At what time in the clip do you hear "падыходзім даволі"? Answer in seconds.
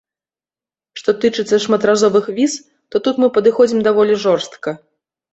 3.35-4.17